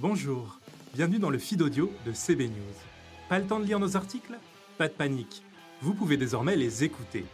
[0.00, 0.58] Bonjour,
[0.94, 2.74] bienvenue dans le feed audio de CB News.
[3.28, 4.38] Pas le temps de lire nos articles?
[4.78, 5.42] Pas de panique,
[5.82, 7.26] vous pouvez désormais les écouter.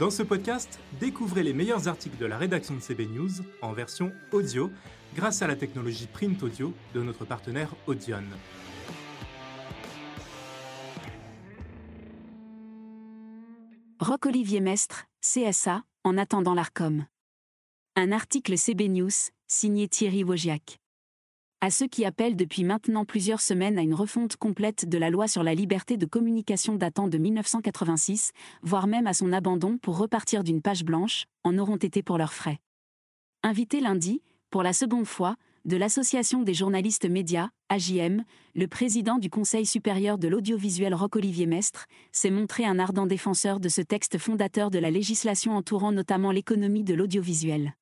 [0.00, 3.30] Dans ce podcast, découvrez les meilleurs articles de la rédaction de CB News
[3.62, 4.68] en version audio
[5.14, 8.24] grâce à la technologie print audio de notre partenaire Audion.
[14.00, 17.06] Roc-Olivier Mestre, CSA, en attendant l'ARCOM.
[17.94, 20.80] Un article CB News, signé Thierry Wogiac.
[21.60, 25.26] À ceux qui appellent depuis maintenant plusieurs semaines à une refonte complète de la loi
[25.26, 28.30] sur la liberté de communication datant de 1986,
[28.62, 32.32] voire même à son abandon pour repartir d'une page blanche, en auront été pour leurs
[32.32, 32.60] frais.
[33.42, 35.34] Invité lundi, pour la seconde fois,
[35.64, 38.22] de l'Association des journalistes médias, AJM,
[38.54, 43.68] le président du Conseil supérieur de l'audiovisuel Roc-Olivier Mestre s'est montré un ardent défenseur de
[43.68, 47.74] ce texte fondateur de la législation entourant notamment l'économie de l'audiovisuel.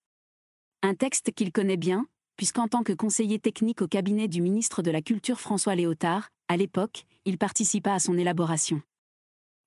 [0.83, 4.91] Un texte qu'il connaît bien, puisqu'en tant que conseiller technique au cabinet du ministre de
[4.91, 8.83] la Culture François Léotard, à l'époque, il participa à son élaboration.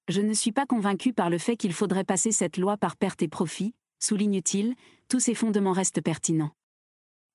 [0.07, 3.21] Je ne suis pas convaincu par le fait qu'il faudrait passer cette loi par perte
[3.21, 4.75] et profit, souligne-t-il,
[5.07, 6.51] tous ses fondements restent pertinents.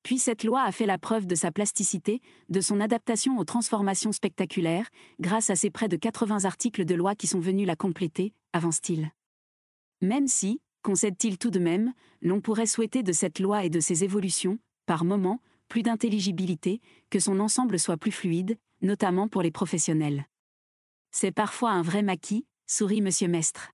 [0.03, 4.13] Puis cette loi a fait la preuve de sa plasticité, de son adaptation aux transformations
[4.13, 8.35] spectaculaires, grâce à ses près de 80 articles de loi qui sont venus la compléter,
[8.53, 9.11] avance-t-il.
[10.03, 14.05] Même si, concède-t-il tout de même, l'on pourrait souhaiter de cette loi et de ses
[14.05, 20.27] évolutions, par moments, plus d'intelligibilité, que son ensemble soit plus fluide, notamment pour les professionnels.
[21.11, 23.31] C'est parfois un vrai maquis, sourit M.
[23.31, 23.71] Mestre.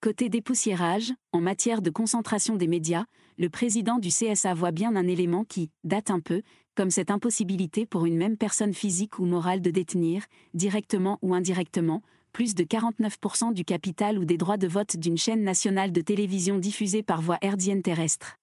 [0.00, 3.04] Côté dépoussiérage, en matière de concentration des médias,
[3.36, 6.42] le président du CSA voit bien un élément qui date un peu,
[6.74, 12.02] comme cette impossibilité pour une même personne physique ou morale de détenir, directement ou indirectement,
[12.32, 16.58] plus de 49% du capital ou des droits de vote d'une chaîne nationale de télévision
[16.58, 18.39] diffusée par voie herdienne terrestre.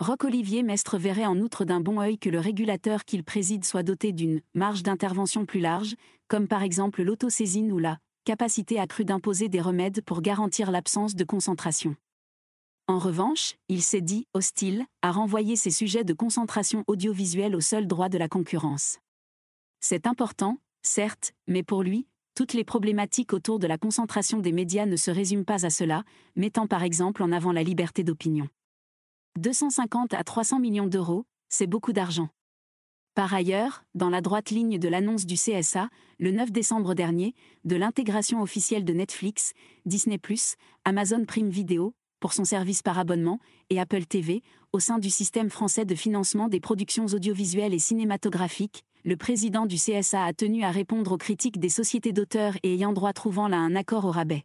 [0.00, 4.12] Roch-Olivier Mestre verrait en outre d'un bon œil que le régulateur qu'il préside soit doté
[4.12, 5.96] d'une marge d'intervention plus large,
[6.28, 11.24] comme par exemple l'autosaisine ou la capacité accrue d'imposer des remèdes pour garantir l'absence de
[11.24, 11.96] concentration.
[12.86, 17.88] En revanche, il s'est dit hostile à renvoyer ces sujets de concentration audiovisuelle au seul
[17.88, 18.98] droit de la concurrence.
[19.80, 22.06] C'est important, certes, mais pour lui,
[22.36, 26.04] toutes les problématiques autour de la concentration des médias ne se résument pas à cela,
[26.36, 28.48] mettant par exemple en avant la liberté d'opinion.
[29.38, 32.28] 250 à 300 millions d'euros, c'est beaucoup d'argent.
[33.14, 35.88] Par ailleurs, dans la droite ligne de l'annonce du CSA,
[36.18, 37.34] le 9 décembre dernier,
[37.64, 39.52] de l'intégration officielle de Netflix,
[39.86, 40.16] Disney⁇
[40.84, 43.38] Amazon Prime Video, pour son service par abonnement,
[43.70, 48.84] et Apple TV, au sein du système français de financement des productions audiovisuelles et cinématographiques,
[49.04, 52.92] le président du CSA a tenu à répondre aux critiques des sociétés d'auteurs et ayant
[52.92, 54.44] droit trouvant là un accord au rabais.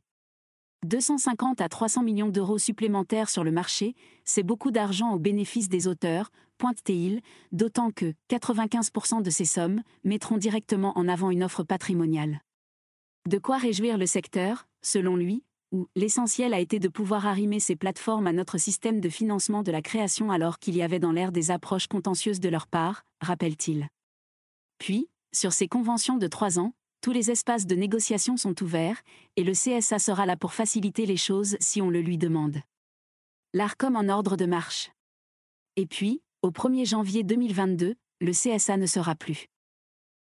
[0.85, 3.95] 250 à 300 millions d'euros supplémentaires sur le marché,
[4.25, 7.21] c'est beaucoup d'argent au bénéfice des auteurs, pointe-t-il,
[7.51, 12.41] d'autant que 95% de ces sommes mettront directement en avant une offre patrimoniale.
[13.27, 17.75] De quoi réjouir le secteur, selon lui, où l'essentiel a été de pouvoir arrimer ces
[17.75, 21.31] plateformes à notre système de financement de la création alors qu'il y avait dans l'air
[21.31, 23.87] des approches contentieuses de leur part, rappelle-t-il.
[24.77, 26.73] Puis, sur ces conventions de trois ans,
[27.03, 29.01] tous les espaces de négociation sont ouverts,
[29.35, 32.61] et le CSA sera là pour faciliter les choses si on le lui demande.
[33.53, 34.89] L'ARCOM en ordre de marche.
[35.75, 39.47] Et puis, au 1er janvier 2022, le CSA ne sera plus.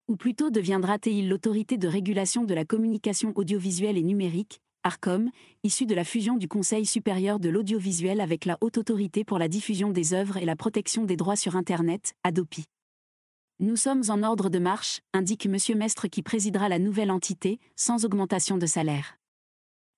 [0.09, 5.31] Ou plutôt deviendra-t-il l'autorité de régulation de la communication audiovisuelle et numérique, ARCOM,
[5.63, 9.47] issue de la fusion du Conseil supérieur de l'audiovisuel avec la Haute Autorité pour la
[9.47, 12.65] diffusion des œuvres et la protection des droits sur Internet, ADOPI.
[13.63, 15.57] Nous sommes en ordre de marche, indique M.
[15.77, 19.19] Mestre qui présidera la nouvelle entité, sans augmentation de salaire.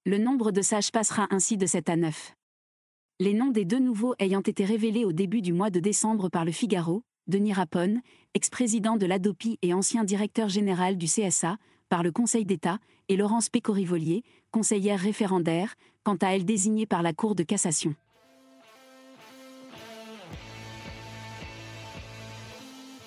[0.04, 2.34] Le nombre de sages passera ainsi de 7 à 9.
[3.20, 6.44] Les noms des deux nouveaux ayant été révélés au début du mois de décembre par
[6.44, 8.02] le Figaro, Denis Rapone,
[8.34, 11.56] ex-président de l'ADOPI et ancien directeur général du CSA,
[11.88, 17.14] par le Conseil d'État, et Laurence Pécorivolier, conseillère référendaire, quant à elle désignée par la
[17.14, 17.94] Cour de cassation.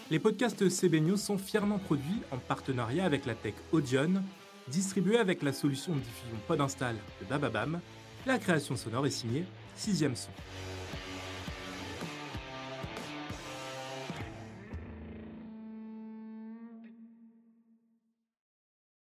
[0.09, 4.23] Les podcasts CB sont fièrement produits en partenariat avec la tech Audion,
[4.69, 7.81] distribués avec la solution de diffusion Podinstall de Bababam.
[8.25, 9.43] La création sonore est signée
[9.75, 10.29] 6 Son.